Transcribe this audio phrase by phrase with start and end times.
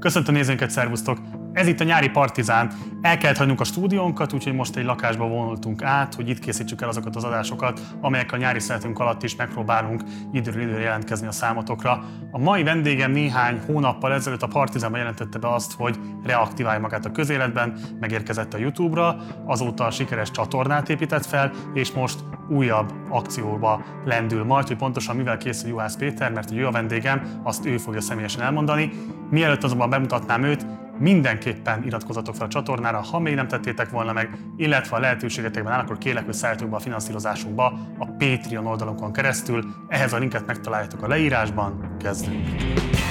[0.00, 1.39] Köszöntöm nézőinket, szervusztok!
[1.52, 2.72] Ez itt a nyári partizán.
[3.00, 6.88] El kellett hagynunk a stúdiónkat, úgyhogy most egy lakásba vonultunk át, hogy itt készítsük el
[6.88, 10.02] azokat az adásokat, amelyek a nyári szeretünk alatt is megpróbálunk
[10.32, 12.04] időről időre jelentkezni a számotokra.
[12.30, 17.10] A mai vendégem néhány hónappal ezelőtt a Partizánban jelentette be azt, hogy reaktiválja magát a
[17.10, 24.66] közéletben, megérkezett a YouTube-ra, azóta sikeres csatornát épített fel, és most újabb akcióba lendül majd,
[24.66, 28.90] hogy pontosan mivel készül Juhász Péter, mert ő a vendégem, azt ő fogja személyesen elmondani.
[29.30, 30.66] Mielőtt azonban bemutatnám őt,
[31.00, 35.80] mindenképpen iratkozatok fel a csatornára, ha még nem tettétek volna meg, illetve a lehetőségetekben áll,
[35.80, 39.64] akkor kérlek, hogy szálljatok be a finanszírozásunkba a Patreon oldalunkon keresztül.
[39.88, 41.96] Ehhez a linket megtaláljátok a leírásban.
[41.98, 43.09] Kezdünk!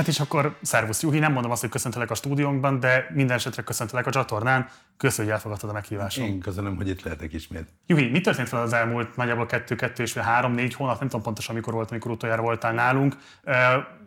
[0.00, 3.62] Hát és akkor szervusz Juhi, nem mondom azt, hogy köszöntelek a stúdiónkban, de minden esetre
[3.62, 4.68] köszöntelek a csatornán.
[4.96, 6.24] Köszönöm, hogy elfogadtad a meghívásom.
[6.24, 7.68] Én köszönöm, hogy itt lehetek ismét.
[7.86, 11.24] Juhi, mi történt fel az elmúlt nagyjából kettő, kettő és három, négy hónap, nem tudom
[11.24, 13.16] pontosan mikor volt, amikor utoljára voltál nálunk.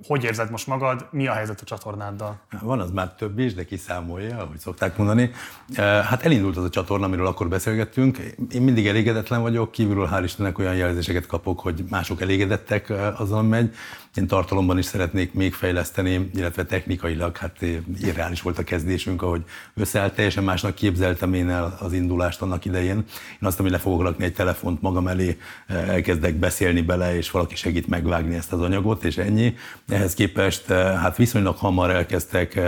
[0.08, 1.08] Hogy érzed most magad?
[1.12, 2.42] Mi a helyzet a csatornáddal?
[2.62, 5.32] Van az már több is, de kiszámolja, ahogy szokták mondani.
[5.78, 8.18] Hát elindult az a csatorna, amiről akkor beszélgettünk.
[8.52, 13.76] Én mindig elégedetlen vagyok, kívülről hál' Istennek olyan jelzéseket kapok, hogy mások elégedettek azzal megy.
[14.16, 17.66] Én tartalomban is szeretnék még fejleszteni, illetve technikailag, hát
[18.02, 19.44] irreális volt a kezdésünk, ahogy
[19.76, 22.96] összeállt, teljesen másnak képzeltem én el az indulást annak idején.
[22.98, 27.56] Én azt, hogy le fogok rakni egy telefont magam elé, elkezdek beszélni bele, és valaki
[27.56, 29.56] segít megvágni ezt az anyagot, és ennyi.
[29.88, 32.60] Ehhez képest hát viszonylag hamar elkezdtek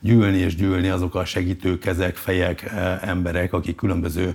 [0.00, 4.34] gyűlni és gyűlni azok a segítő kezek, fejek, emberek, akik különböző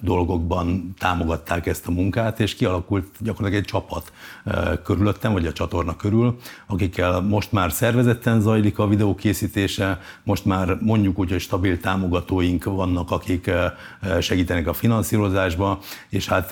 [0.00, 4.12] dolgokban támogatták ezt a munkát, és kialakult gyakorlatilag egy csapat
[4.84, 11.18] körülöttem, vagy a csatorna körül, akikkel most már szervezetten zajlik a videókészítése, most már mondjuk
[11.18, 13.50] úgy, hogy stabil támogatóink vannak, akik
[14.20, 16.50] segítenek a finanszírozásba, és hát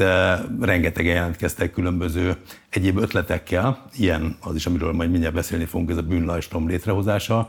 [0.60, 2.36] rengetegen jelentkeztek különböző
[2.70, 7.48] egyéb ötletekkel, ilyen az is, amiről majd mindjárt beszélni fogunk, ez a bűnlajstrom létrehozása,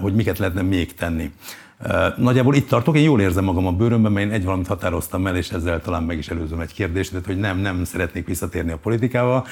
[0.00, 1.32] hogy miket lehetne még tenni.
[2.16, 5.36] Nagyjából itt tartok, én jól érzem magam a bőrömben, mert én egy valamit határoztam el,
[5.36, 8.76] és ezzel talán meg is előzöm egy kérdést, tehát hogy nem, nem szeretnék visszatérni a
[8.76, 9.46] politikába,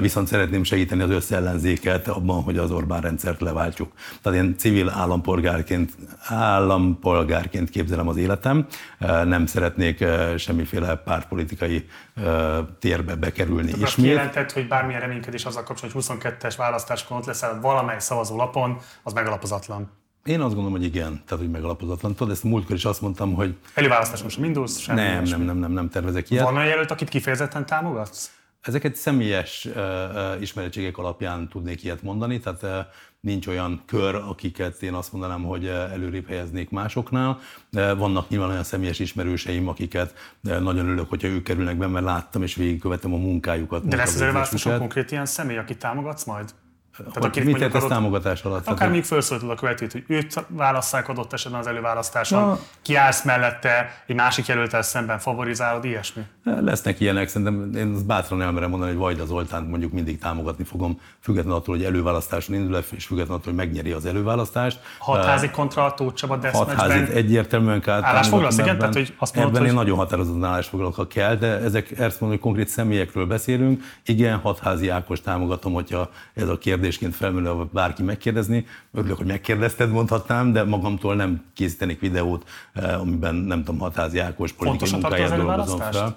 [0.00, 3.92] viszont szeretném segíteni az összellenzéket abban, hogy az Orbán rendszert leváltjuk.
[4.22, 5.92] Tehát én civil állampolgárként,
[6.28, 8.66] állampolgárként képzelem az életem,
[9.24, 10.04] nem szeretnék
[10.36, 11.86] semmiféle pártpolitikai
[12.78, 14.06] térbe bekerülni Tehát ismét.
[14.06, 19.90] Kijelentett, hogy bármilyen reménykedés azzal kapcsolatban, hogy 22-es választáskor ott leszel valamely szavazólapon, az megalapozatlan.
[20.28, 22.14] Én azt gondolom, hogy igen, tehát hogy megalapozatlan.
[22.14, 23.54] Tudod, ezt múltkor is azt mondtam, hogy...
[23.74, 24.78] Előválasztás most indulsz?
[24.78, 26.44] Semmi nem, nem, nem, nem, nem tervezek ilyet.
[26.44, 28.32] Van olyan jelölt, akit kifejezetten támogatsz?
[28.60, 32.70] Ezeket személyes uh, ismeretségek alapján tudnék ilyet mondani, tehát uh,
[33.20, 37.38] nincs olyan kör, akiket én azt mondanám, hogy előrébb helyeznék másoknál.
[37.70, 42.54] Vannak nyilván olyan személyes ismerőseim, akiket nagyon örülök, hogyha ők kerülnek be, mert láttam és
[42.54, 43.88] végigkövetem a munkájukat.
[43.88, 46.54] De lesz az előválasztáson konkrét ilyen személy, akit támogatsz majd?
[46.98, 48.66] Tehát aki mit értesz támogatás alatt?
[48.66, 54.02] Akár még felszólítod a követőt, hogy őt válasszák adott esetben az előválasztáson, Na, kiállsz mellette,
[54.06, 56.22] egy másik jelöltel szemben favorizálod, ilyesmi?
[56.60, 61.58] Lesznek ilyenek, szerintem én bátran elmerem mondani, hogy Vajda Zoltánt mondjuk mindig támogatni fogom, függetlenül
[61.58, 64.80] attól, hogy előválasztáson indul, és függetlenül attól, hogy megnyeri az előválasztást.
[64.98, 68.78] Hatházi kontra Tóth Csaba Hatházit egyértelműen kell Állásfoglalsz, igen?
[68.78, 69.70] Tehát, hogy azt mondod, ebben hogy...
[69.70, 73.82] én nagyon határozottan állásfoglalok, ha kell, de ezek, ezt mondom, hogy konkrét személyekről beszélünk.
[74.04, 78.66] Igen, Hatházi Ákos támogatom, hogyha ez a kérdés kérdésként felmerül, bárki megkérdezni.
[78.92, 84.52] Örülök, hogy megkérdezted, mondhatnám, de magamtól nem készítenék videót, eh, amiben nem tudom, Hatázi Ákos
[84.52, 86.16] politikai munkáját dolgozom fel.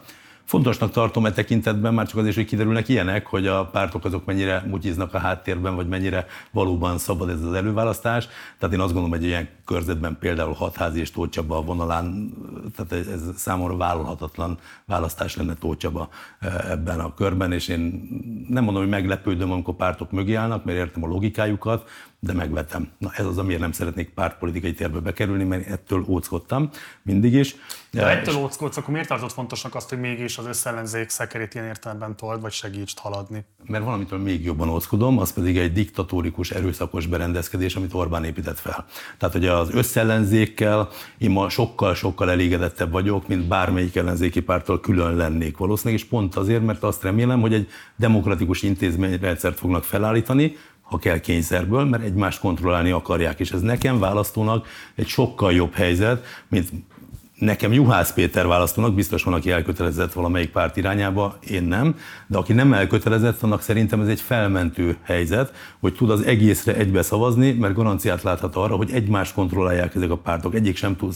[0.51, 4.63] Fontosnak tartom e tekintetben, már csak azért, hogy kiderülnek ilyenek, hogy a pártok azok mennyire
[4.67, 8.28] mutyiznak a háttérben, vagy mennyire valóban szabad ez az előválasztás.
[8.59, 12.34] Tehát én azt gondolom, hogy ilyen körzetben például Hatházi és Tócsaba vonalán,
[12.75, 18.07] tehát ez számomra vállalhatatlan választás lenne Tócsaba e, ebben a körben, és én
[18.47, 21.89] nem mondom, hogy meglepődöm, amikor pártok mögé állnak, mert értem a logikájukat,
[22.23, 22.91] de megvetem.
[22.97, 26.69] Na ez az, amiért nem szeretnék pártpolitikai térbe bekerülni, mert ettől óckodtam
[27.01, 27.55] mindig is.
[27.91, 32.15] De ettől óckodsz, akkor miért tartott fontosnak azt, hogy mégis az összellenzék szekerét ilyen értelemben
[32.15, 33.45] told, vagy segítsd haladni?
[33.65, 38.85] Mert valamitől még jobban óckodom, az pedig egy diktatórikus, erőszakos berendezkedés, amit Orbán épített fel.
[39.17, 45.57] Tehát, hogy az összellenzékkel én ma sokkal-sokkal elégedettebb vagyok, mint bármelyik ellenzéki pártól külön lennék
[45.57, 50.56] valószínűleg, és pont azért, mert azt remélem, hogy egy demokratikus intézményrendszert fognak felállítani,
[50.91, 53.39] ha kell kényszerből, mert egymást kontrollálni akarják.
[53.39, 56.69] És ez nekem választónak egy sokkal jobb helyzet, mint
[57.41, 61.95] Nekem Juhász Péter választónak, biztos van, aki elkötelezett valamelyik párt irányába, én nem,
[62.27, 67.01] de aki nem elkötelezett, annak szerintem ez egy felmentő helyzet, hogy tud az egészre egybe
[67.01, 70.55] szavazni, mert garanciát láthat arra, hogy egymást kontrollálják ezek a pártok.
[70.55, 71.13] Egyik sem tud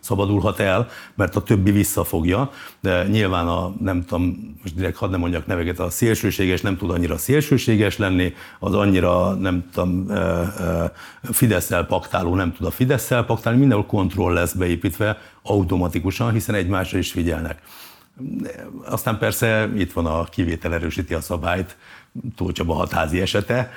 [0.00, 2.50] szabadulhat el, mert a többi visszafogja,
[2.80, 6.90] de nyilván a, nem tudom, most direkt hadd nem mondjak neveket, a szélsőséges nem tud
[6.90, 10.06] annyira szélsőséges lenni, az annyira, nem tudom,
[11.22, 17.10] fidesz paktáló nem tud a fidesz paktálni, mindenhol kontroll lesz beépítve, automatikusan, hiszen egymásra is
[17.10, 17.62] figyelnek.
[18.84, 21.76] Aztán persze itt van a kivétel erősíti a szabályt,
[22.36, 23.70] Tóth Csaba hatházi esete,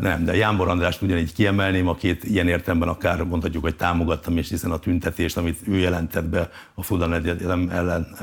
[0.00, 4.70] nem, de Jánbor Andrást ugyanígy kiemelném, akit ilyen értelemben akár mondhatjuk, hogy támogattam, és hiszen
[4.70, 8.16] a tüntetést, amit ő jelentett be a Fudan Egyetem ellen,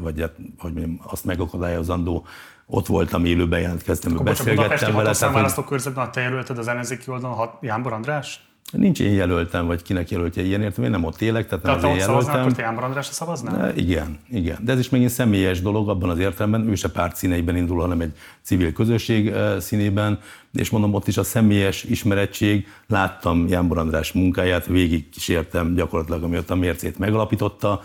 [0.00, 2.26] vagy hát, hogy mondjam, azt megakadályozandó,
[2.66, 5.10] ott voltam élőben, jelentkeztem, beszélgettem vele.
[5.10, 8.45] Akkor választókörzetben a te jelölted az ellenzéki oldalon Jánbor András?
[8.72, 11.90] Nincs én jelöltem, vagy kinek jelöltje ilyen értem, én nem ott élek, tehát nem tehát
[11.90, 12.40] az én jelöltem.
[12.40, 13.76] akkor te Jánbor Andrásra szavaznál?
[13.76, 14.58] Igen, igen.
[14.64, 18.00] De ez is megint személyes dolog abban az értelemben, ő se párt színeiben indul, hanem
[18.00, 20.18] egy civil közösség színében,
[20.52, 26.50] és mondom, ott is a személyes ismerettség, láttam Jánbor András munkáját, végig kísértem gyakorlatilag, amiatt
[26.50, 27.80] a mércét megalapította,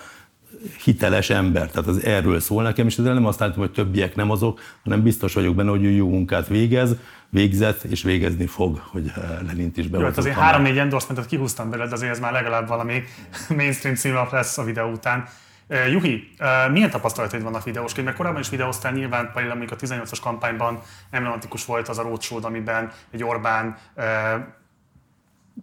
[0.83, 4.31] hiteles ember, tehát az erről szól nekem, és ezzel nem azt látom, hogy többiek nem
[4.31, 6.95] azok, hanem biztos vagyok benne, hogy ő jó munkát végez,
[7.31, 9.99] végzett, és végezni fog, hogy eh, Lenint is behozott.
[9.99, 13.03] Jó, hát azért három-négy endorsementet kihúztam belőle, azért ez már legalább valami
[13.57, 15.27] mainstream címlap lesz a videó után.
[15.67, 18.05] Uh, Juhi, uh, milyen tapasztalataid vannak videósként?
[18.05, 22.91] Mert korábban is videóztál, nyilván például a 18-as kampányban emblematikus volt az a roadshow, amiben
[23.11, 24.03] egy Orbán uh,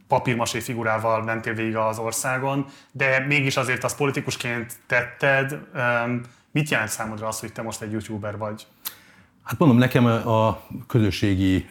[0.06, 5.58] papírmasé figurával mentél végig az országon, de mégis azért azt politikusként tetted.
[5.74, 8.66] Um, mit jelent számodra az, hogy te most egy youtuber vagy?
[9.48, 11.66] Hát mondom, nekem a közösségi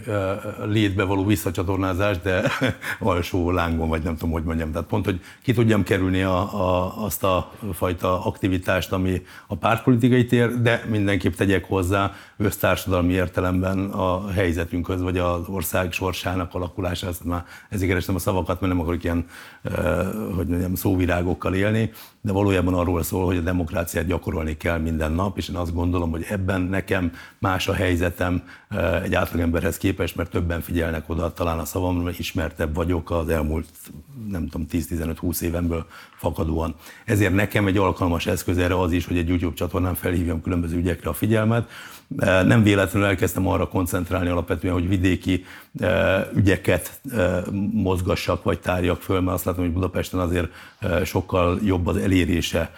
[0.65, 2.51] létbe való visszacsatornázás, de
[2.99, 4.71] alsó lángon, vagy nem tudom, hogy mondjam.
[4.71, 10.25] Tehát pont, hogy ki tudjam kerülni a, a, azt a fajta aktivitást, ami a pártpolitikai
[10.25, 17.19] tér, de mindenképp tegyek hozzá össztársadalmi értelemben a helyzetünkhöz, vagy az ország sorsának alakulásához.
[17.23, 19.25] Már ezért kerestem a szavakat, mert nem akarok ilyen,
[20.35, 21.91] hogy mondjam, szóvirágokkal élni,
[22.21, 26.11] de valójában arról szól, hogy a demokráciát gyakorolni kell minden nap, és én azt gondolom,
[26.11, 28.43] hogy ebben nekem más a helyzetem
[29.03, 33.67] egy átlagemberhez képest, mert többen figyelnek oda talán a szavamra, mert ismertebb vagyok az elmúlt,
[34.29, 35.85] nem tudom, 10-15-20 évemből
[36.17, 36.75] fakadóan.
[37.05, 41.09] Ezért nekem egy alkalmas eszköz erre az is, hogy egy YouTube csatornán felhívjam különböző ügyekre
[41.09, 41.69] a figyelmet.
[42.17, 45.45] Eh, nem véletlenül elkezdtem arra koncentrálni alapvetően, hogy vidéki
[45.79, 47.01] eh, ügyeket
[47.71, 50.47] mozgassak vagy tárjak föl, mert azt látom, hogy Budapesten azért
[51.03, 52.71] sokkal jobb az elérése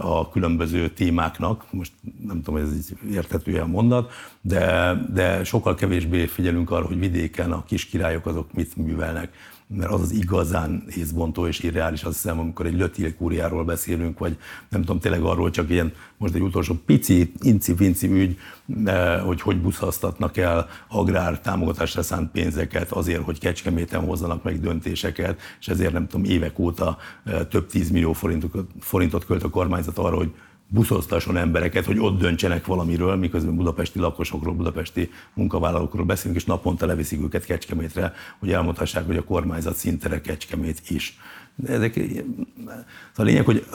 [0.00, 1.64] a különböző témáknak.
[1.70, 1.92] Most
[2.26, 7.52] nem tudom, ez így érthető a mondat, de, de sokkal kevésbé figyelünk arra, hogy vidéken
[7.52, 9.32] a kis királyok azok mit művelnek
[9.68, 14.36] mert az az igazán észbontó és irreális, azt hiszem, amikor egy lötil kúriáról beszélünk, vagy
[14.68, 18.38] nem tudom, tényleg arról csak ilyen, most egy utolsó pici, inci-vinci ügy,
[18.84, 25.40] eh, hogy hogy buszhasztatnak el agrár támogatásra szánt pénzeket azért, hogy Kecskeméten hozzanak meg döntéseket,
[25.60, 30.16] és ezért nem tudom, évek óta eh, több tízmillió forintot, forintot költ a kormányzat arra,
[30.16, 30.32] hogy
[30.68, 37.22] buszoztasson embereket, hogy ott döntsenek valamiről, miközben budapesti lakosokról, budapesti munkavállalókról beszélünk, és naponta leviszik
[37.22, 41.18] őket Kecskemétre, hogy elmondhassák, hogy a kormányzat szintere Kecskemét is.
[41.54, 42.00] De ezek,
[43.16, 43.66] a lényeg, hogy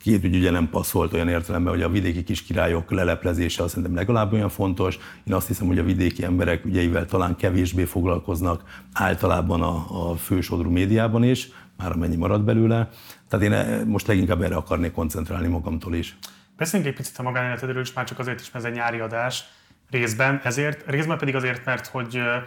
[0.00, 4.32] két ügy ugye nem passzolt olyan értelemben, hogy a vidéki kiskirályok leleplezése azt szerintem legalább
[4.32, 4.98] olyan fontos.
[5.24, 8.62] Én azt hiszem, hogy a vidéki emberek ügyeivel talán kevésbé foglalkoznak
[8.92, 12.88] általában a, a fősodrú médiában is, már amennyi marad belőle.
[13.28, 16.18] Tehát én eh, most leginkább erre akarnék koncentrálni magamtól is.
[16.56, 19.44] Beszéljünk egy picit a magánéletedről is, már csak azért is, mert ez egy nyári adás
[19.90, 22.42] részben, ezért, részben pedig azért, mert hogy eh,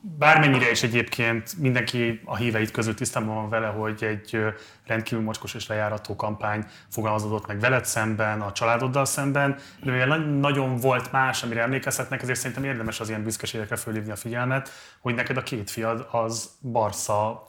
[0.00, 4.38] bármennyire is egyébként mindenki a híveit között tisztában van vele, hogy egy
[4.86, 10.76] rendkívül mocskos és lejárató kampány fogalmazódott meg veled szemben, a családoddal szemben, de mivel nagyon
[10.76, 15.36] volt más, amire emlékezhetnek, ezért szerintem érdemes az ilyen büszkeségekre fölhívni a figyelmet, hogy neked
[15.36, 17.48] a két fiad az Barca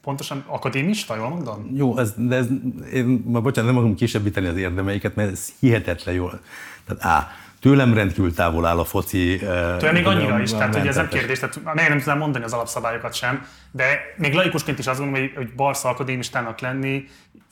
[0.00, 1.70] pontosan akadémista, jól mondom?
[1.74, 2.46] Jó, ez, de ez,
[2.92, 6.40] én ma bocsánat, nem akarom kisebbíteni az érdemeiket, mert ez hihetetlen jól.
[6.84, 7.28] Tehát á,
[7.60, 9.38] tőlem rendkívül távol áll a foci.
[9.78, 12.52] Tőlem még annyira is, tehát hogy ez nem kérdés, tehát még nem tudom mondani az
[12.52, 13.84] alapszabályokat sem, de
[14.16, 17.04] még laikusként is azt gondolom, hogy, hogy Barca akadémistának lenni,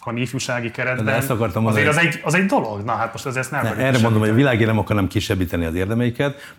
[0.04, 2.84] valami ifjúsági keretben, de ezt akartam azért az egy, az egy dolog.
[2.84, 5.74] Na hát most azért nem ne, Erre mondom, hogy a világért nem akarom kisebbíteni az
[5.74, 6.54] érdemeiket.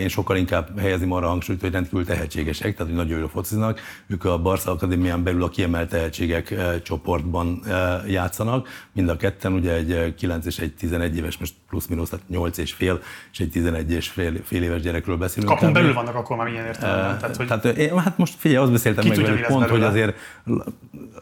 [0.00, 3.80] Én sokkal inkább helyezem arra hangsúlyt, hogy rendkívül tehetségesek, tehát hogy nagyon jól fociznak.
[4.06, 7.62] Ők a Barca Akadémián belül a kiemelt tehetségek csoportban
[8.06, 8.68] játszanak.
[8.92, 12.72] Mind a ketten, ugye egy 9 és egy 11 éves, most plusz-minusz, tehát 8 és
[12.72, 13.02] fél
[13.32, 15.52] és egy 11 és fél, fél éves gyerekről beszélünk.
[15.52, 17.18] Kapunk belül vannak akkor már milyen értelemben.
[17.18, 17.46] Tehát, hogy...
[17.46, 19.86] Tehát, én, hát most figyelj, azt beszéltem meg velük pont, belőle.
[19.86, 20.16] hogy azért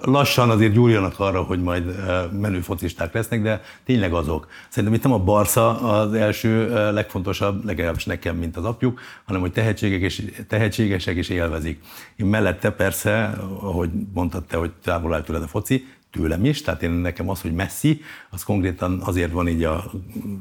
[0.03, 1.95] lassan azért gyúrjanak arra, hogy majd
[2.41, 4.49] menő focisták lesznek, de tényleg azok.
[4.69, 9.53] Szerintem itt nem a Barca az első legfontosabb, legalábbis nekem, mint az apjuk, hanem hogy
[9.53, 11.81] tehetségek és, tehetségesek és élvezik.
[12.17, 16.83] Én mellette persze, ahogy mondtad te, hogy távol áll tőled a foci, tőlem is, tehát
[16.83, 18.01] én nekem az, hogy messzi,
[18.31, 19.85] az konkrétan azért van így a,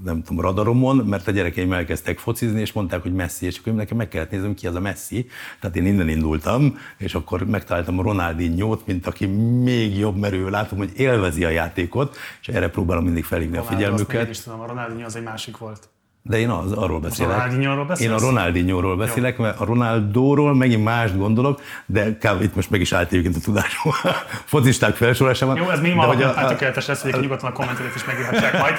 [0.04, 3.98] nem tudom, radaromon, mert a gyerekeim elkezdtek focizni, és mondták, hogy messzi, és akkor nekem
[3.98, 5.28] meg kellett néznem, ki az a messzi.
[5.60, 10.78] Tehát én innen indultam, és akkor megtaláltam a Ronaldinho-t, mint aki még jobb merő, látom,
[10.78, 14.24] hogy élvezi a játékot, és erre próbálom mindig felhívni a figyelmüket.
[14.26, 15.90] Én is tudom, a Ronaldinho az egy másik volt.
[16.22, 17.32] De én az, arról beszélek.
[17.32, 19.44] A Ronaldinho-ról Én a Ronaldinho-ról beszélek, Jó.
[19.44, 22.42] mert a Ronaldóról megint más gondolok, de kb.
[22.42, 23.92] itt most meg is állt a tudásom
[24.46, 25.56] focisták felsorolásában.
[25.58, 28.74] Jó, ez mi ma a, tökéletes lesz, hogy nyugodtan a kommentelőt is megírhatják majd.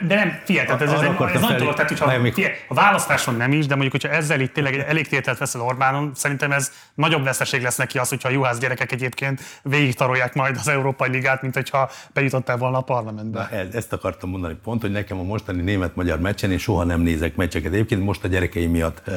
[0.00, 1.00] De nem, figyelj, tehát ez, ez,
[1.34, 2.32] ez nagy dolog, tehát hogyha még...
[2.32, 6.10] figyelj, a választáson nem is, de mondjuk, hogyha ezzel itt tényleg elég tételt veszel Orbánon,
[6.14, 10.56] szerintem ez nagyobb veszeség lesz neki az, hogyha a juhász gyerekek egyébként végig tarolják majd
[10.56, 13.48] az Európai Ligát, mint hogyha bejutottál volna a parlamentbe.
[13.50, 17.72] Na, ezt akartam mondani pont, hogy nekem a mostani német-magyar meccsen soha nem nézek meccseket.
[17.72, 19.10] Egyébként most a gyerekeim miatt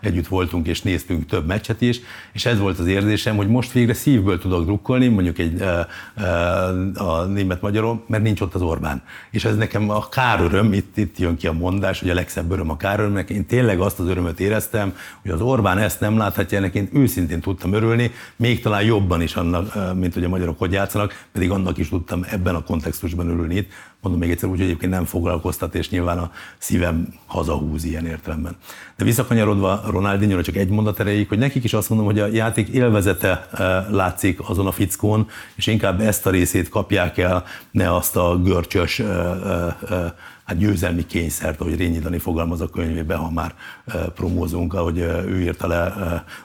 [0.00, 2.00] együtt voltunk és néztünk több meccset is,
[2.32, 5.62] és ez volt az érzésem, hogy most végre szívből tudok drukkolni, mondjuk egy
[6.94, 9.02] a német magyarom, mert nincs ott az Orbán.
[9.30, 12.70] És ez nekem a káröröm, itt, itt jön ki a mondás, hogy a legszebb öröm
[12.70, 13.30] a kárörömnek.
[13.30, 17.40] Én tényleg azt az örömöt éreztem, hogy az Orbán ezt nem láthatja, ennek én őszintén
[17.40, 21.78] tudtam örülni, még talán jobban is annak, mint hogy a magyarok hogy játszanak, pedig annak
[21.78, 25.74] is tudtam ebben a kontextusban örülni itt, mondom még egyszer úgy, hogy egyébként nem foglalkoztat,
[25.74, 28.56] és nyilván a szívem hazahúz ilyen értelemben.
[28.96, 32.68] De visszakanyarodva Ronaldinho, csak egy mondat erejéig, hogy nekik is azt mondom, hogy a játék
[32.68, 38.16] élvezete eh, látszik azon a fickón, és inkább ezt a részét kapják el, ne azt
[38.16, 40.12] a görcsös eh, eh,
[40.50, 43.54] hát győzelmi kényszert, ahogy Rényi Dani fogalmaz a könyvében, ha már
[44.14, 45.94] promózunk, ahogy ő írta le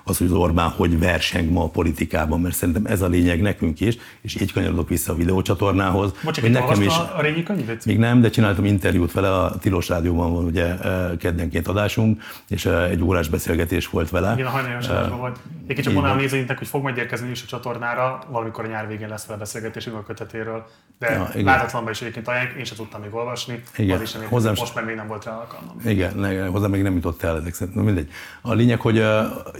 [0.04, 3.80] az, hogy az Orbán hogy verseng ma a politikában, mert szerintem ez a lényeg nekünk
[3.80, 6.14] is, és így kanyarodok vissza a videócsatornához.
[6.24, 7.86] Bocsánat, nekem is, a Rényi könyvet?
[7.86, 10.76] Még nem, de csináltam interjút vele, a Tilos Rádióban van ugye
[11.18, 14.34] keddenként adásunk, és egy órás beszélgetés volt vele.
[14.34, 15.40] Igen, a hajnaljas uh, volt.
[15.68, 19.10] Én csak mondanám nézőinknek, hogy fog majd érkezni is a csatornára, valamikor a nyár végén
[19.10, 20.66] lesz vele beszélgetésünk a kötetéről,
[21.00, 23.64] de ja, láthatatlanban is egyébként ajánljuk, én sem tudtam még olvasni.
[23.78, 25.76] Igen az is nem hozzám most meg még nem volt rá alkalmam.
[25.86, 27.76] Igen, ne, hozzám még nem jutott el ezek szerint.
[27.76, 28.10] Mindegy.
[28.42, 29.06] A lényeg, hogy uh,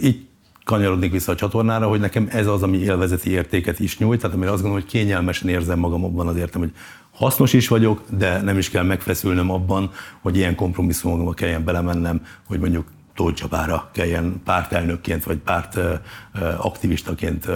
[0.00, 0.26] így
[0.64, 4.50] kanyarodnék vissza a csatornára, hogy nekem ez az, ami élvezeti értéket is nyújt, tehát amire
[4.50, 6.72] azt gondolom, hogy kényelmesen érzem magam abban az értem, hogy
[7.12, 9.90] hasznos is vagyok, de nem is kell megfeszülnöm abban,
[10.20, 15.78] hogy ilyen kompromisszumokba kelljen belemennem, hogy mondjuk Tócsapára kelljen pártelnökként vagy párt
[16.56, 17.46] aktivistaként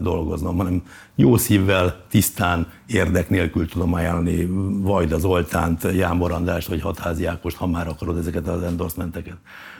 [0.00, 0.82] dolgoznom, hanem
[1.14, 4.46] jó szívvel, tisztán, érdek nélkül tudom ajánlani
[4.82, 9.36] Vajda Zoltánt, Jámbor Andrást vagy Hatházi Ákost, ha már akarod ezeket az endorsementeket.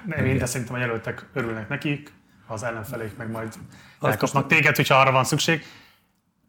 [0.06, 2.12] Nem, én de szerintem a jelöltek örülnek nekik,
[2.46, 3.48] az ellenfelék meg majd
[4.00, 5.62] elkapnak téged, hogyha arra van szükség.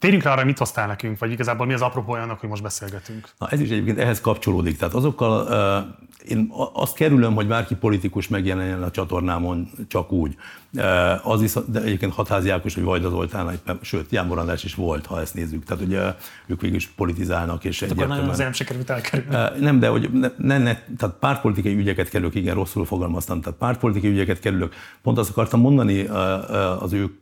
[0.05, 3.29] Térjünk rá arra, mit hoztál nekünk, vagy igazából mi az apropója annak, hogy most beszélgetünk?
[3.39, 4.77] Na, ez is egyébként ehhez kapcsolódik.
[4.77, 10.35] Tehát azokkal uh, én azt kerülöm, hogy bárki politikus megjelenjen a csatornámon csak úgy.
[10.73, 15.05] Uh, az is, de egyébként Hatházi Ákos, vagy Vajda Zoltán, sőt, Jámbor András is volt,
[15.05, 15.63] ha ezt nézzük.
[15.63, 15.99] Tehát ugye
[16.45, 17.91] ők végül is politizálnak, és hát.
[17.91, 19.35] Akkor nagyon nem sikerült elkerülni.
[19.35, 23.59] Uh, nem, de hogy ne, ne, ne, tehát pártpolitikai ügyeket kerülök, igen, rosszul fogalmaztam, tehát
[23.59, 24.73] pártpolitikai ügyeket kerülök.
[25.01, 27.17] Pont azt akartam mondani uh, uh, az ő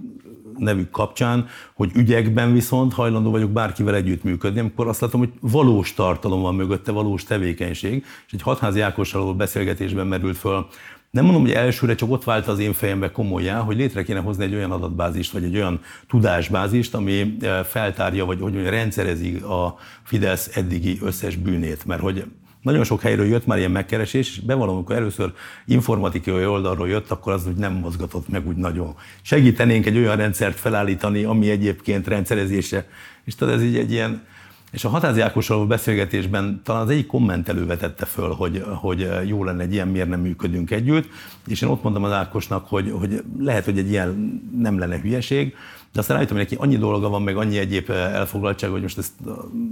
[0.58, 6.42] nevük kapcsán, hogy ügyekben viszont hajlandó vagyok bárkivel együttműködni, amikor azt látom, hogy valós tartalom
[6.42, 10.68] van mögötte, valós tevékenység, és egy hatházi Ákossal beszélgetésben merült föl,
[11.14, 14.44] nem mondom, hogy elsőre csak ott vált az én fejembe komolyá, hogy létre kéne hozni
[14.44, 20.56] egy olyan adatbázist, vagy egy olyan tudásbázist, ami eh, feltárja, vagy hogy rendszerezi a Fidesz
[20.56, 21.86] eddigi összes bűnét.
[21.86, 22.26] Mert hogy
[22.64, 25.34] nagyon sok helyről jött már ilyen megkeresés, és bevallom, amikor először
[25.66, 28.96] informatikai oldalról jött, akkor az úgy nem mozgatott meg úgy nagyon.
[29.22, 32.88] Segítenénk egy olyan rendszert felállítani, ami egyébként rendszerezése.
[33.26, 34.26] És tudod, ez így egy ilyen,
[34.74, 39.64] és a Hatázi Ákosról beszélgetésben talán az egyik kommentelő vetette föl, hogy, hogy jó lenne
[39.64, 41.08] egy ilyen, miért nem működünk együtt,
[41.48, 45.56] és én ott mondtam az Ákosnak, hogy, hogy lehet, hogy egy ilyen nem lenne hülyeség,
[45.94, 49.14] de aztán rájöttem, hogy neki annyi dolga van, meg annyi egyéb elfoglaltság, hogy most ezt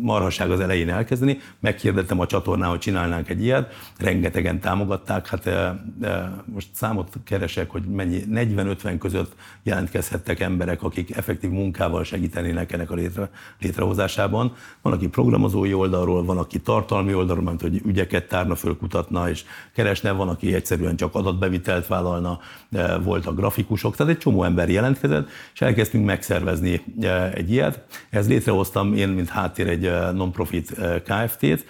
[0.02, 1.40] marhaság az elején elkezdeni.
[1.60, 7.70] Megkérdettem a csatornán, hogy csinálnánk egy ilyet, rengetegen támogatták, hát e, e, most számot keresek,
[7.70, 13.30] hogy mennyi, 40-50 között jelentkezhettek emberek, akik effektív munkával segítenének ennek a létre,
[13.60, 14.54] létrehozásában.
[14.82, 19.30] Mondom, Van, aki programozói oldalról, van, aki tartalmi oldalról, mert hogy ügyeket tárna föl, kutatna
[19.30, 19.44] és
[19.74, 22.40] keresne, van, aki egyszerűen csak adatbevitelt vállalna,
[23.04, 26.82] volt a grafikusok, tehát egy csomó ember jelentkezett, és elkezdtünk megszervezni
[27.34, 27.86] egy ilyet.
[28.10, 31.66] Ez létrehoztam én, mint háttér egy non-profit KFT-t,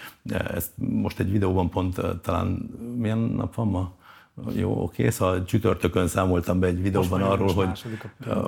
[0.53, 3.91] ezt most egy videóban pont talán milyen nap van ma?
[4.55, 7.83] Jó, oké, szóval csütörtökön számoltam be egy videóban arról, hogy,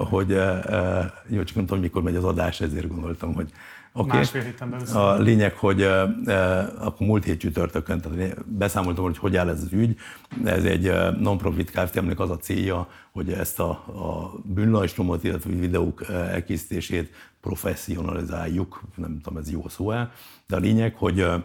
[0.09, 0.29] hogy
[1.27, 3.49] jó, csak nem tudom, mikor megy az adás, ezért gondoltam, hogy
[3.95, 4.17] Okay.
[4.17, 5.89] Másfél héten A lényeg, hogy uh,
[6.77, 9.97] akkor múlt hét csütörtökön, tehát beszámoltam, hogy hogy áll ez az ügy.
[10.43, 11.97] Ez egy non-profit Kft.
[11.97, 18.81] aminek az a célja, hogy ezt a, a bűnlajstromot, illetve videók elkészítését professzionalizáljuk.
[18.95, 20.11] Nem tudom, ez jó szó-e,
[20.47, 21.43] de a lényeg, hogy uh,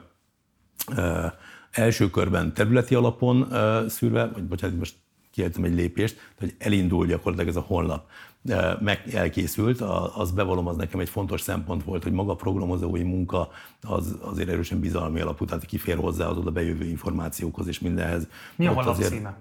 [1.70, 3.48] első körben területi alapon
[3.88, 4.94] szűrve, vagy bocsánat, most
[5.30, 8.08] kiértem egy lépést, hogy elindul gyakorlatilag ez a honlap
[8.80, 9.80] meg elkészült,
[10.14, 13.48] az bevallom, az nekem egy fontos szempont volt, hogy maga a programozói munka
[13.82, 18.28] az azért erősen bizalmi alapú, tehát kifér hozzá az oda bejövő információkhoz és mindenhez.
[18.56, 19.36] Mi a címe?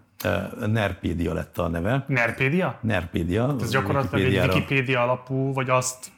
[0.65, 2.05] Nerpédia lett a neve.
[2.07, 2.79] Nerpédia?
[2.81, 3.55] Nerpédia.
[3.61, 6.11] Ez gyakorlatilag egy Wikipédia alapú, vagy azt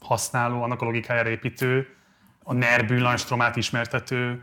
[0.00, 1.86] használó, annak a logikájára építő,
[2.42, 2.86] a NER
[3.54, 4.42] ismertető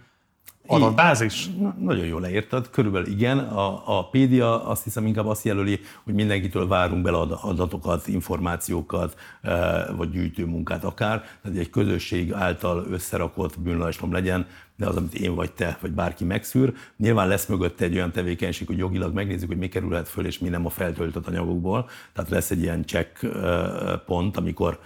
[0.67, 1.49] Adatbázis?
[1.59, 3.37] Na, nagyon jól leírtad, körülbelül igen.
[3.37, 9.85] A, a PDA azt hiszem inkább azt jelöli, hogy mindenkitől várunk bele adatokat, információkat, e,
[9.91, 15.51] vagy gyűjtőmunkát akár, tehát egy közösség által összerakott bűnlajstrom legyen, de az, amit én vagy
[15.51, 16.73] te, vagy bárki megszűr.
[16.97, 20.49] Nyilván lesz mögötte egy olyan tevékenység, hogy jogilag megnézzük, hogy mi kerülhet föl, és mi
[20.49, 21.89] nem a feltöltött anyagokból.
[22.13, 24.79] Tehát lesz egy ilyen check e, pont, amikor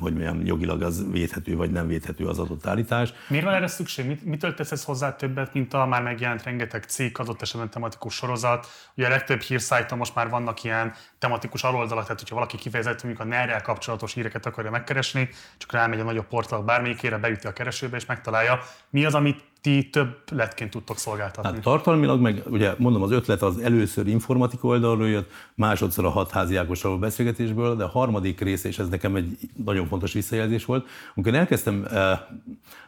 [0.00, 3.12] hogy mondjam, jogilag az védhető vagy nem védhető az adott állítás.
[3.28, 4.06] Miért van erre szükség?
[4.06, 8.14] Mit, mitől tesz ez hozzá többet, mint a már megjelent rengeteg cikk, adott esetben tematikus
[8.14, 8.66] sorozat?
[8.96, 13.26] Ugye a legtöbb hírszájton most már vannak ilyen tematikus aloldalak, tehát hogyha valaki kifejezetten mondjuk
[13.26, 15.28] a ner kapcsolatos híreket akarja megkeresni,
[15.58, 18.58] csak rámegy a nagyobb portál bármelyikére, beüti a keresőbe és megtalálja.
[18.90, 21.50] Mi az, amit ti több letként tudtok szolgáltatni?
[21.50, 26.56] Hát tartalmilag, meg ugye mondom, az ötlet az először informatika oldalról jött, másodszor a hatházi
[26.56, 31.34] Ákosról beszélgetésből, de a harmadik része, és ez nekem egy nagyon fontos visszajelzés volt, amikor
[31.34, 32.18] elkezdtem, eh,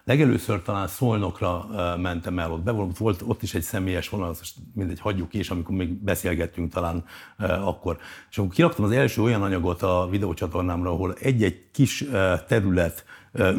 [0.04, 4.54] legelőször talán Szolnokra eh, mentem el, ott be volt, ott is egy személyes vonal, azt
[4.74, 7.04] mindegy, hagyjuk is, amikor még beszélgettünk talán
[7.36, 7.98] eh, akkor.
[8.30, 12.04] És amikor kiraktam az első olyan anyagot a videócsatornámra, ahol egy-egy kis
[12.48, 13.04] terület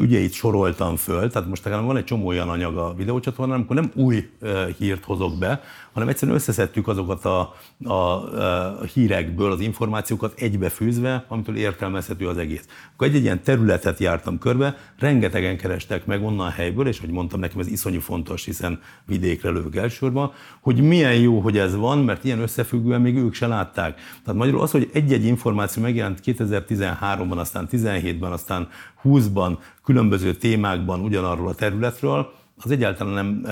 [0.00, 3.90] ügyeit soroltam föl, tehát most nekem van egy csomó olyan anyag a videócsatornán, amikor nem
[3.94, 4.30] új
[4.78, 5.60] hírt hozok be,
[5.98, 12.64] hanem egyszerűen összeszedtük azokat a, a, a hírekből az információkat egybefűzve, amitől értelmezhető az egész.
[12.94, 17.10] Akkor egy, egy ilyen területet jártam körbe, rengetegen kerestek meg onnan a helyből, és hogy
[17.10, 21.98] mondtam nekem, ez iszonyú fontos, hiszen vidékre lövök elsősorban, hogy milyen jó, hogy ez van,
[21.98, 23.94] mert ilyen összefüggően még ők se látták.
[24.24, 28.68] Tehát magyarul az, hogy egy-egy információ megjelent 2013-ban, aztán 17-ben, aztán
[29.04, 32.32] 20-ban, különböző témákban ugyanarról a területről,
[32.62, 33.42] az egyáltalán nem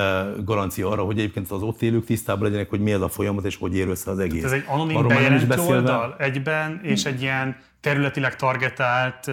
[0.45, 3.57] garancia arra, hogy egyébként az ott élők tisztában legyenek, hogy mi ez a folyamat, és
[3.57, 4.45] hogy ér össze az egész.
[4.45, 9.31] Ez egy anonim bejelentő oldal egyben, és egy ilyen területileg targetált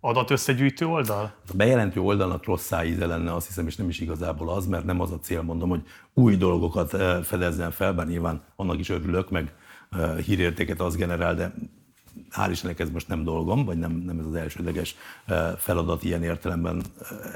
[0.00, 1.32] adatösszegyűjtő oldal?
[1.48, 5.00] A bejelentő oldalnak rossz szájíze lenne, azt hiszem, és nem is igazából az, mert nem
[5.00, 5.82] az a cél, mondom, hogy
[6.14, 9.52] új dolgokat fedezzen fel, bár nyilván annak is örülök, meg
[10.24, 11.54] hírértéket az generál, de
[12.30, 14.96] hál' Istennek ez most nem dolgom, vagy nem, nem ez az elsődleges
[15.56, 16.82] feladat ilyen értelemben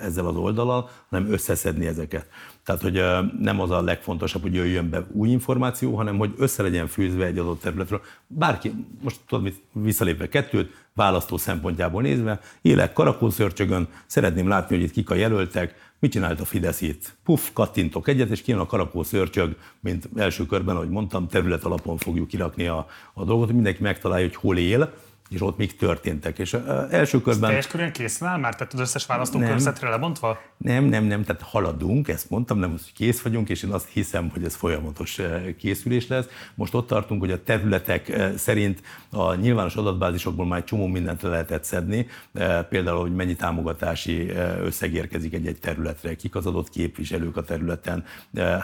[0.00, 2.26] ezzel az oldalal, hanem összeszedni ezeket.
[2.64, 3.02] Tehát, hogy
[3.38, 7.38] nem az a legfontosabb, hogy jöjjön be új információ, hanem hogy össze legyen fűzve egy
[7.38, 8.00] adott területről.
[8.26, 14.92] Bárki, most tudod, mit visszalépve kettőt, választó szempontjából nézve, élek karakolszörcsögön, szeretném látni, hogy itt
[14.92, 17.16] kik a jelöltek, mit csinált a Fidesz itt?
[17.24, 22.28] Puff, kattintok egyet, és kijön a karakószörcsög, mint első körben, ahogy mondtam, terület alapon fogjuk
[22.28, 24.92] kirakni a, a dolgot, mindenki megtalálja, hogy hol él,
[25.32, 26.38] és ott mik történtek.
[26.38, 26.56] És
[26.90, 27.48] első körben...
[27.48, 28.54] teljes körűen készen áll már?
[28.54, 30.40] Tehát az összes választókörzetre lebontva?
[30.56, 34.28] Nem, nem, nem, tehát haladunk, ezt mondtam, nem hogy kész vagyunk, és én azt hiszem,
[34.28, 35.20] hogy ez folyamatos
[35.58, 36.26] készülés lesz.
[36.54, 41.28] Most ott tartunk, hogy a területek szerint a nyilvános adatbázisokból már egy csomó mindent le
[41.28, 42.06] lehetett szedni,
[42.68, 44.30] például, hogy mennyi támogatási
[44.62, 48.04] összeg érkezik egy-egy területre, kik az adott képviselők a területen,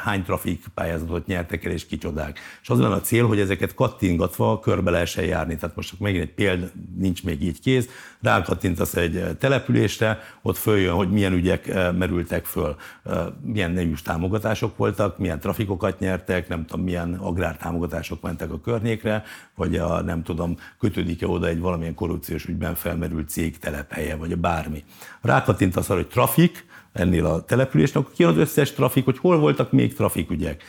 [0.04, 2.38] hány trafik pályázatot nyertek el, és kicsodák.
[2.62, 5.57] És az lenne a cél, hogy ezeket kattingatva körbe lehessen járni.
[5.57, 6.58] Tehát most megint egy példa,
[6.97, 7.88] nincs még így kész,
[8.21, 14.77] rákattintasz egy településre, ott följön, hogy milyen ügyek eh, merültek föl, eh, milyen nejűs támogatások
[14.77, 20.57] voltak, milyen trafikokat nyertek, nem tudom, milyen agrártámogatások mentek a környékre, vagy a, nem tudom,
[20.79, 24.85] kötődik-e oda egy valamilyen korrupciós ügyben felmerült cég telephelye, vagy a bármi.
[25.21, 26.66] Rákattintasz arra, hogy trafik,
[26.99, 30.63] ennél a településnek, akkor kijön az összes trafik, hogy hol voltak még trafikügyek.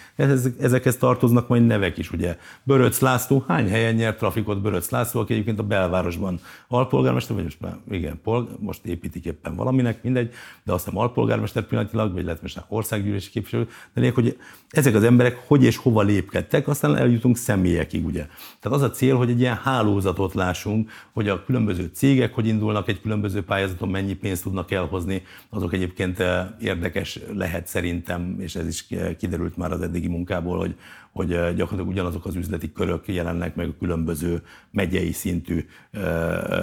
[0.59, 2.37] Ezekhez tartoznak majd nevek is, ugye.
[2.63, 7.61] Böröc László, hány helyen nyert trafikot Böröc László, aki egyébként a belvárosban alpolgármester, vagy most
[7.61, 10.31] már igen, polg, most építik éppen valaminek, mindegy,
[10.63, 14.37] de azt nem alpolgármester pillanatilag, vagy lehet most már országgyűlési képviselő, de lényeg, hogy
[14.69, 18.27] ezek az emberek hogy és hova lépkedtek, aztán eljutunk személyekig, ugye.
[18.59, 22.87] Tehát az a cél, hogy egy ilyen hálózatot lássunk, hogy a különböző cégek hogy indulnak
[22.87, 26.18] egy különböző pályázaton, mennyi pénzt tudnak elhozni, azok egyébként
[26.61, 28.85] érdekes lehet szerintem, és ez is
[29.17, 30.75] kiderült már az eddigi munkából, hogy,
[31.11, 35.67] hogy gyakorlatilag ugyanazok az üzleti körök jelennek meg a különböző megyei szintű,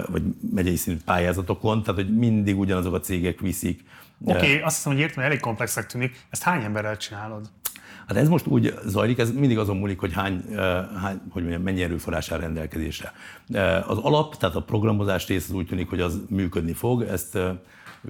[0.07, 0.23] vagy
[0.55, 3.85] megyei szintű pályázatokon, tehát hogy mindig ugyanazok a cégek viszik.
[4.25, 6.21] Oké, okay, azt hiszem, hogy értem, elég komplexek tűnik.
[6.31, 7.51] Ezt hány emberrel csinálod?
[8.07, 10.45] Hát ez most úgy zajlik, ez mindig azon múlik, hogy hány,
[11.01, 13.13] hány hogy mondjam, mennyi erőforrás áll rendelkezésre.
[13.87, 17.03] Az alap, tehát a programozás rész az úgy tűnik, hogy az működni fog.
[17.03, 17.39] Ezt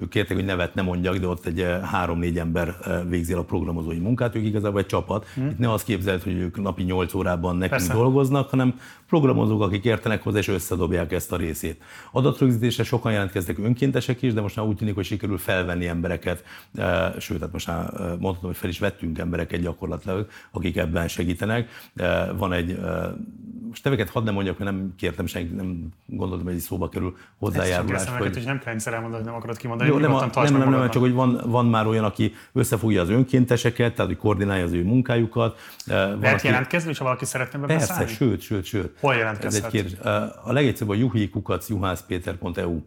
[0.01, 2.75] ők kértek, hogy nevet nem mondjak, de ott egy három-négy ember
[3.09, 5.25] végzi a programozói munkát, ők igazából egy csapat.
[5.33, 5.49] Hmm.
[5.49, 7.93] Itt ne azt képzeld, hogy ők napi 8 órában nekünk Persze.
[7.93, 11.81] dolgoznak, hanem programozók, akik értenek hozzá, és összedobják ezt a részét.
[12.11, 16.43] Adatrögzítésre sokan jelentkeztek önkéntesek is, de most már úgy tűnik, hogy sikerül felvenni embereket,
[17.19, 21.69] sőt, hát most már mondhatom, hogy fel is vettünk embereket gyakorlatilag, akik ebben segítenek.
[22.37, 22.79] Van egy
[23.67, 27.17] most neveket hadd nem mondjak, mert nem kértem senki, nem gondoltam, hogy egy szóba kerül
[27.37, 28.01] hozzájárulás.
[28.01, 28.33] Ezt hogy...
[28.33, 29.89] hogy nem kell egyszer elmondani, hogy nem akarod kimondani.
[29.89, 33.09] Jó, nem, a, nem, nem, nem, csak hogy van, van már olyan, aki összefogja az
[33.09, 35.59] önkénteseket, tehát hogy koordinálja az ő munkájukat.
[35.85, 36.47] Lehet valaki...
[36.47, 38.97] jelentkezni, ha valaki szeretne be Persze, sőt, sőt, sőt.
[38.99, 39.65] Hol jelentkezhet?
[39.65, 39.99] Ez egy kérdés.
[40.43, 42.81] A legegyszerűbb a juhikukac.juhászpéter.eu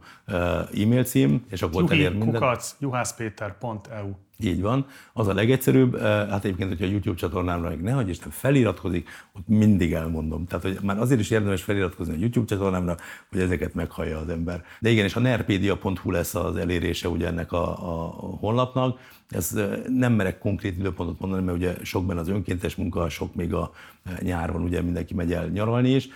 [0.83, 2.59] e-mail cím, és akkor elér minden.
[2.79, 4.11] juhászpéter.eu
[4.45, 4.87] így van.
[5.13, 9.09] Az a legegyszerűbb, eh, hát egyébként, hogyha a YouTube csatornámra meg ne hagyj Isten feliratkozik,
[9.33, 10.47] ott mindig elmondom.
[10.47, 12.97] Tehát, hogy már azért is érdemes feliratkozni a YouTube csatornámra,
[13.31, 14.65] hogy ezeket meghallja az ember.
[14.81, 18.99] De igen, és a nerpedia.hu lesz az elérése ugye ennek a, a honlapnak.
[19.29, 23.35] Ez eh, nem merek konkrét időpontot mondani, mert ugye sok benne az önkéntes munka, sok
[23.35, 23.71] még a
[24.05, 26.09] eh, nyáron ugye mindenki megy el nyaralni is,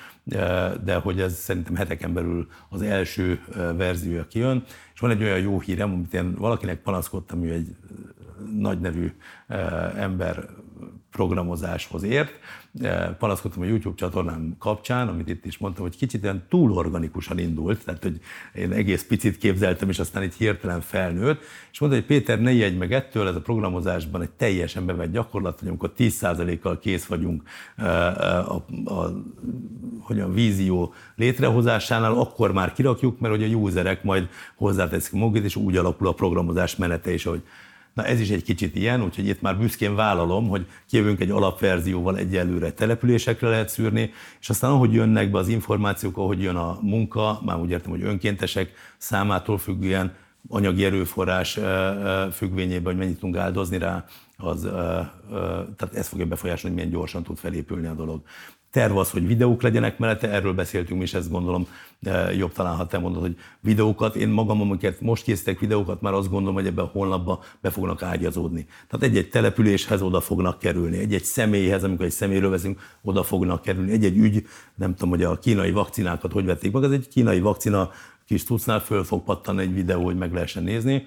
[0.85, 3.41] de hogy ez szerintem heteken belül az első
[3.77, 4.65] verziója kijön.
[4.95, 7.77] És van egy olyan jó hírem, amit én valakinek panaszkodtam, hogy egy
[8.59, 9.13] nagy nevű
[9.97, 10.49] ember
[11.15, 12.39] programozáshoz ért.
[13.19, 17.85] Panaszkodtam a YouTube csatornám kapcsán, amit itt is mondtam, hogy kicsit olyan túl organikusan indult,
[17.85, 18.21] tehát hogy
[18.55, 21.43] én egész picit képzeltem, és aztán egy hirtelen felnőtt,
[21.73, 25.59] és mondta, hogy Péter, ne ijedj meg ettől, ez a programozásban egy teljesen bevett gyakorlat,
[25.59, 27.43] hogy amikor 10%-kal kész vagyunk
[27.77, 29.11] a, a, a,
[30.01, 35.57] hogy a vízió létrehozásánál, akkor már kirakjuk, mert hogy a userek majd hozzáteszik magukat, és
[35.57, 37.43] úgy alakul a programozás menete is, hogy
[37.95, 42.19] Na ez is egy kicsit ilyen, úgyhogy itt már büszkén vállalom, hogy kijövünk egy alapverzióval
[42.19, 47.41] egyelőre településekre lehet szűrni, és aztán ahogy jönnek be az információk, ahogy jön a munka,
[47.45, 50.15] már úgy értem, hogy önkéntesek számától függően,
[50.49, 51.59] anyagi erőforrás
[52.33, 54.05] függvényében, hogy mennyit tudunk áldozni rá,
[54.37, 54.61] az,
[55.77, 58.23] tehát ez fogja befolyásolni, hogy milyen gyorsan tud felépülni a dolog
[58.75, 61.67] terv az, hogy videók legyenek mellette, erről beszéltünk is, ezt gondolom
[62.37, 66.31] jobb talán, ha te mondod, hogy videókat, én magam, amiket most készítek videókat, már azt
[66.31, 68.67] gondolom, hogy ebben a honlapban be fognak ágyazódni.
[68.89, 73.93] Tehát egy-egy településhez oda fognak kerülni, egy-egy személyhez, amikor egy személyről veszünk, oda fognak kerülni.
[73.93, 77.91] Egy-egy ügy, nem tudom, hogy a kínai vakcinákat hogy vették meg, ez egy kínai vakcina
[78.27, 81.07] kis tucnál föl fog pattanni egy videó, hogy meg lehessen nézni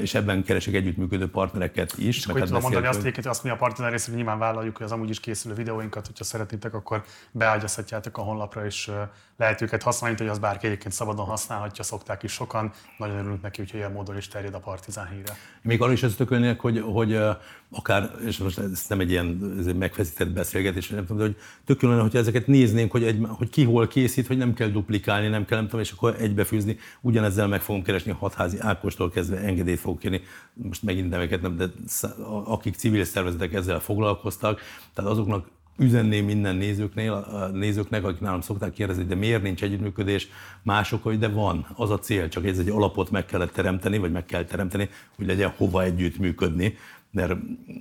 [0.00, 2.16] és ebben keresek együttműködő partnereket is.
[2.16, 4.92] És akkor tudom mondani azt, hogy azt mi a partner részéről nyilván vállaljuk, hogy az
[4.92, 8.90] amúgy is készülő videóinkat, hogyha szeretnétek, akkor beágyazhatjátok a honlapra, és
[9.40, 12.72] lehet őket használni, hogy az bárki egyébként szabadon használhatja, szokták is sokan.
[12.98, 15.36] Nagyon örülünk neki, hogy ilyen módon is terjed a Partizán híre.
[15.62, 17.18] Még arra is összetökölnék, hogy, hogy
[17.70, 21.36] akár, és most ez nem egy ilyen ez egy megfeszített beszélgetés, nem tudom, de hogy
[21.64, 25.28] tök lenne, hogyha ezeket néznénk, hogy, egy, hogy ki hol készít, hogy nem kell duplikálni,
[25.28, 26.78] nem kell, nem tudom, és akkor egybefűzni.
[27.00, 30.22] Ugyanezzel meg fogom keresni a hatházi Ákostól kezdve engedélyt fogok kérni.
[30.54, 31.66] Most megint neveket nem, de
[32.44, 34.60] akik civil szervezetek ezzel foglalkoztak,
[34.94, 35.46] tehát azoknak
[35.76, 40.28] üzenném minden nézőknél, nézőknek, akik nálam szokták kérdezni, de miért nincs együttműködés?
[40.62, 44.26] Másokkal, de van, az a cél, csak ez egy alapot meg kellett teremteni, vagy meg
[44.26, 46.76] kell teremteni, hogy legyen hova együttműködni,
[47.10, 47.32] mert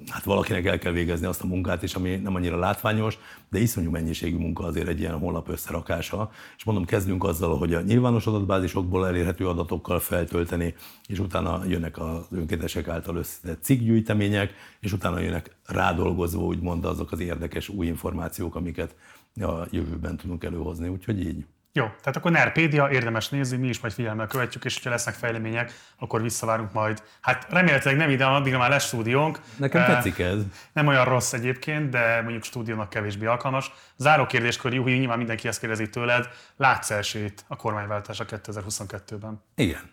[0.07, 3.17] hát valakinek el kell végezni azt a munkát is, ami nem annyira látványos,
[3.49, 6.31] de iszonyú mennyiségű munka azért egy ilyen honlap összerakása.
[6.57, 10.75] És mondom, kezdünk azzal, hogy a nyilvános adatbázisokból elérhető adatokkal feltölteni,
[11.07, 17.19] és utána jönnek az önkéntesek által összetett cikkgyűjtemények, és utána jönnek rádolgozva, úgymond azok az
[17.19, 18.95] érdekes új információk, amiket
[19.35, 20.87] a jövőben tudunk előhozni.
[20.87, 21.45] Úgyhogy így.
[21.73, 25.73] Jó, tehát akkor Nerpédia, érdemes nézni, mi is majd figyelemmel követjük, és ha lesznek fejlemények,
[25.97, 27.03] akkor visszavárunk majd.
[27.21, 29.39] Hát remélhetőleg nem ide, addig már lesz stúdiónk.
[29.55, 30.39] Nekem tetszik ez.
[30.73, 33.71] Nem olyan rossz egyébként, de mondjuk stúdiónak kevésbé alkalmas.
[33.95, 39.43] Záró kérdéskör, Juhi, nyilván mindenki ezt kérdezi tőled, látsz esélyt a kormányváltásra 2022-ben?
[39.55, 39.91] Igen.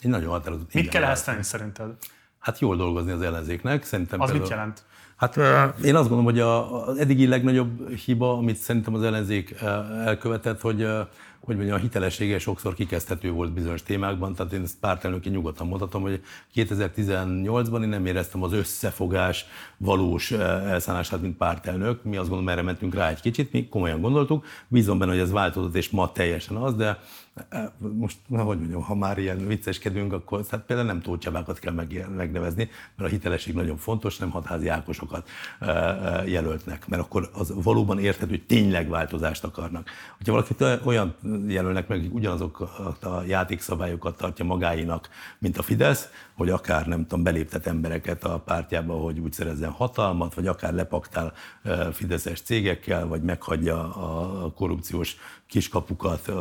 [0.00, 1.90] Egy nagyon határozott Mit kell ehhez tenni szerinted?
[2.38, 3.84] Hát jól dolgozni az ellenzéknek.
[3.84, 4.84] Szerintem az például, mit jelent?
[5.16, 5.36] Hát
[5.84, 9.54] én azt gondolom, hogy az eddigi legnagyobb hiba, amit szerintem az ellenzék
[10.04, 10.86] elkövetett, hogy
[11.44, 16.02] hogy mondjam, a hitelessége sokszor kikezdhető volt bizonyos témákban, tehát én ezt pártelnöki nyugodtan mondhatom,
[16.02, 16.22] hogy
[16.54, 19.46] 2018-ban én nem éreztem az összefogás
[19.76, 22.04] valós elszállását, mint pártelnök.
[22.04, 24.46] Mi azt gondolom, erre mentünk rá egy kicsit, mi komolyan gondoltuk.
[24.68, 26.98] Bízom benne, hogy ez változott, és ma teljesen az, de
[27.78, 31.72] most, hogy mondjam, ha már ilyen vicceskedünk, akkor hát például nem Tóth kell
[32.16, 35.28] megnevezni, mert a hitelesség nagyon fontos, nem hatházi Ákosokat
[36.26, 39.90] jelöltnek, mert akkor az valóban érthető, hogy tényleg változást akarnak.
[40.16, 41.14] Hogyha valakit olyan
[41.46, 47.22] jelölnek meg, hogy ugyanazokat a játékszabályokat tartja magáinak, mint a Fidesz, hogy akár nem tudom,
[47.22, 51.32] beléptet embereket a pártjába, hogy úgy szerezzen hatalmat, vagy akár lepaktál
[51.92, 55.16] fideszes cégekkel, vagy meghagyja a korrupciós
[55.46, 56.32] kiskapukat,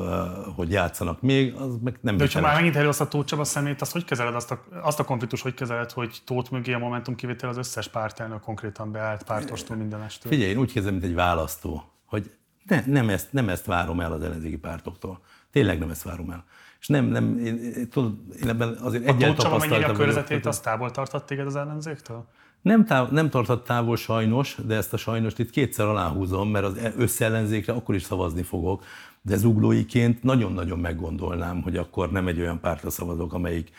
[0.56, 3.82] hogy játszanak még, az meg nem De ha már megint elősz a Tóth Csaba szemét,
[3.82, 7.16] azt hogy kezeled, azt a, azt a konfliktus hogy kezeled, hogy Tóth mögé a Momentum
[7.16, 10.32] kivétel az összes pártelnök konkrétan beállt pártostól mindenestől?
[10.32, 12.32] Figyelj, én úgy kezdem, mint egy választó, hogy
[12.66, 15.20] ne, nem, ezt, nem ezt várom el az ellenzéki pártoktól.
[15.52, 16.46] Tényleg nem ezt várom el.
[16.80, 19.90] És nem, nem, én, tudod, én ebben azért egyel tapasztaltam.
[19.90, 22.28] A körzetét azt távol tartott téged az ellenzéktől?
[22.62, 26.80] Nem, táv, nem tartott távol sajnos, de ezt a sajnos itt kétszer aláhúzom, mert az
[26.98, 28.84] összellenzékre akkor is szavazni fogok,
[29.26, 33.72] de zuglóiként nagyon-nagyon meggondolnám, hogy akkor nem egy olyan pártra szavazok, amelyik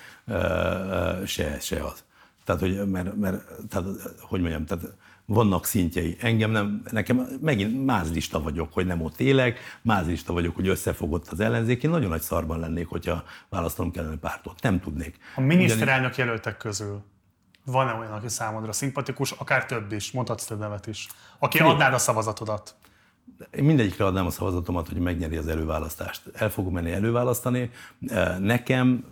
[1.27, 2.05] se, se az.
[2.45, 3.87] Tehát, hogy, mert, mert tehát,
[4.21, 4.85] hogy mondjam, tehát
[5.27, 6.17] vannak szintjei.
[6.21, 11.41] Engem nem, nekem megint mázlista vagyok, hogy nem ott élek, mázlista vagyok, hogy összefogott az
[11.41, 11.83] ellenzék.
[11.83, 14.63] Én nagyon nagy szarban lennék, hogyha választanom kellene pártot.
[14.63, 15.19] Nem tudnék.
[15.37, 17.03] A miniszterelnök jelöltek közül
[17.65, 21.65] van-e olyan, aki számodra szimpatikus, akár több is, mondhatsz több nevet is, aki Fé.
[21.65, 22.75] adnád a szavazatodat?
[23.57, 26.23] Én mindegyikre adnám a szavazatomat, hogy megnyeri az előválasztást.
[26.33, 27.71] El fogom menni előválasztani.
[28.39, 29.05] Nekem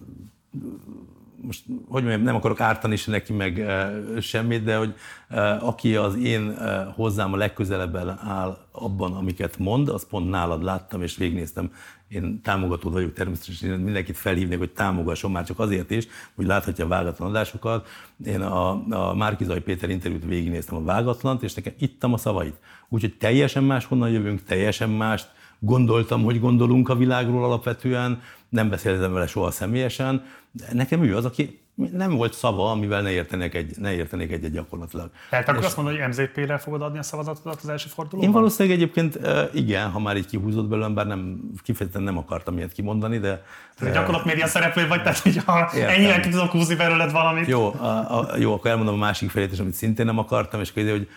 [1.43, 4.95] most, hogy mondjam, nem akarok ártani se neki meg e, semmit, de hogy
[5.29, 10.63] e, aki az én e, hozzám a legközelebben áll abban, amiket mond, azt pont nálad
[10.63, 11.73] láttam és végignéztem.
[12.13, 16.89] Én támogató vagyok természetesen, mindenkit felhívnék, hogy támogasson már csak azért is, hogy láthatja a
[16.89, 17.89] vágatlan adásokat.
[18.27, 22.57] Én a, a Márkizai Péter interjút végignéztem a vágatlant, és nekem ittam a szavait.
[22.89, 29.27] Úgyhogy teljesen máshonnan jövünk, teljesen mást gondoltam, hogy gondolunk a világról alapvetően, nem beszéltem vele
[29.27, 30.25] soha személyesen,
[30.73, 31.62] nekem ő az, aki
[31.93, 35.11] nem volt szava, amivel ne értenék egy, ne értenék egy, egy gyakorlatilag.
[35.31, 38.29] Tehát akkor azt mondod, hogy MZP-re fogod adni a szavazatodat az első fordulóban?
[38.29, 39.19] Én valószínűleg egyébként
[39.53, 43.45] igen, ha már így kihúzott belőlem, bár nem, kifejezetten nem akartam ilyet kimondani, de...
[43.79, 47.47] Tehát gyakorlat média szereplő vagy, tehát hogy ha ennyire ki tudok húzni belőled valamit.
[47.47, 50.71] Jó, a, a, jó, akkor elmondom a másik felét is, amit szintén nem akartam, és
[50.71, 51.09] akkor hogy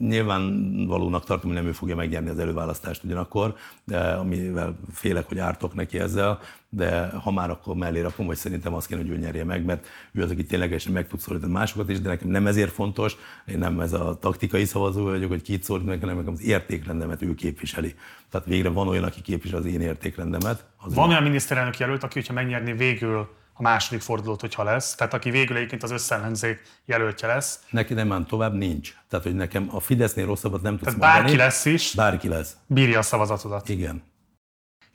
[0.00, 5.74] nyilvánvalónak tartom, hogy nem ő fogja megnyerni az előválasztást ugyanakkor, de amivel félek, hogy ártok
[5.74, 6.38] neki ezzel,
[6.74, 9.86] de ha már akkor mellé rakom, vagy szerintem azt kéne, hogy ő nyerje meg, mert
[10.12, 13.58] ő az, aki ténylegesen meg tud szólítani másokat is, de nekem nem ezért fontos, én
[13.58, 17.34] nem ez a taktikai szavazó vagyok, hogy kit szólít meg, hanem nekem az értékrendemet ő
[17.34, 17.94] képviseli.
[18.30, 20.64] Tehát végre van olyan, aki képvisel az én értékrendemet.
[20.76, 25.14] Az van olyan miniszterelnök jelölt, aki, hogyha megnyerni végül a második fordulót, hogyha lesz, tehát
[25.14, 27.60] aki végül egyébként az összellenzék jelöltje lesz.
[27.70, 28.94] Neki nem már tovább nincs.
[29.08, 31.38] Tehát, hogy nekem a Fidesznél rosszabbat nem tudsz tehát bárki mondani.
[31.42, 32.56] lesz is, bárki lesz.
[32.66, 33.68] Bírja a szavazatodat.
[33.68, 34.02] Igen.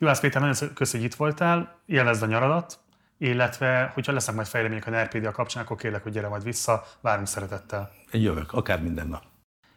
[0.00, 2.78] Juhász Péter, nagyon köszönjük, hogy itt voltál, élvezd a nyaradat,
[3.18, 7.26] illetve, hogyha lesznek majd fejlemények a NRPD kapcsán, akkor kérlek, hogy gyere majd vissza, várunk
[7.26, 7.90] szeretettel.
[8.12, 9.22] Jövök, akár minden nap.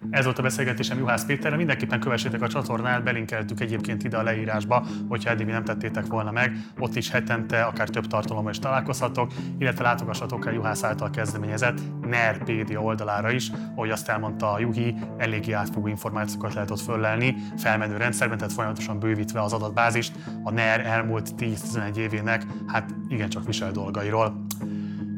[0.10, 1.58] Ez volt a beszélgetésem Juhász Péterrel.
[1.58, 6.58] Mindenképpen kövessétek a csatornát, belinkeltük egyébként ide a leírásba, hogyha eddig nem tettétek volna meg.
[6.80, 12.82] Ott is hetente, akár több tartalommal is találkozhatok, illetve látogassatok el Juhász által kezdeményezett NERPédia
[12.82, 18.38] oldalára is, ahogy azt elmondta a Juhi, eléggé átfogó információkat lehet ott föllelni, felmenő rendszerben,
[18.38, 24.46] tehát folyamatosan bővítve az adatbázist a NER elmúlt 10-11 évének, hát igencsak visel dolgairól.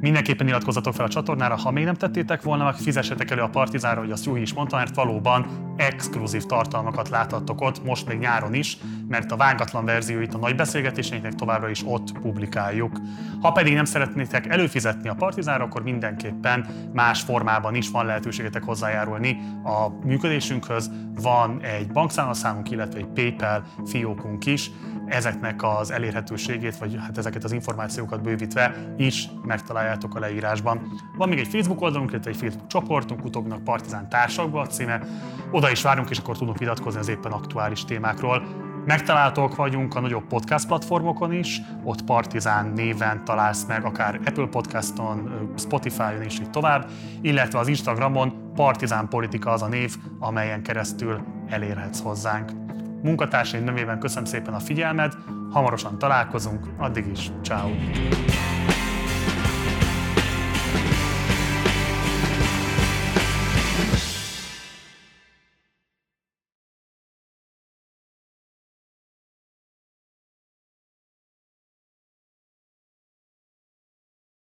[0.04, 4.00] Mindenképpen iratkozzatok fel a csatornára, ha még nem tettétek volna, meg fizessetek elő a Partizánra,
[4.00, 5.46] hogy azt Júhi is mondta, mert valóban
[5.78, 11.34] exkluzív tartalmakat láthattok ott, most még nyáron is, mert a vágatlan verzióit a nagy beszélgetéseinknek
[11.34, 12.98] továbbra is ott publikáljuk.
[13.42, 19.38] Ha pedig nem szeretnétek előfizetni a Partizánra, akkor mindenképpen más formában is van lehetőségetek hozzájárulni
[19.64, 20.92] a működésünkhöz.
[21.22, 24.72] Van egy bankszámlaszámunk, illetve egy PayPal fiókunk is,
[25.14, 30.82] ezeknek az elérhetőségét, vagy hát ezeket az információkat bővítve is megtaláljátok a leírásban.
[31.18, 35.02] Van még egy Facebook oldalunk, illetve egy Facebook csoportunk, utóbbnak Partizán Társakba a címe.
[35.52, 38.44] Oda is várunk, és akkor tudunk vitatkozni az éppen aktuális témákról.
[38.86, 45.50] Megtalálhatók vagyunk a nagyobb podcast platformokon is, ott Partizán néven találsz meg, akár Apple Podcaston,
[45.58, 46.90] Spotify-on és így tovább,
[47.22, 52.52] illetve az Instagramon Partizán Politika az a név, amelyen keresztül elérhetsz hozzánk.
[53.04, 55.14] Munkatársaim nevében köszönöm szépen a figyelmed,
[55.52, 57.70] hamarosan találkozunk, addig is, ciao.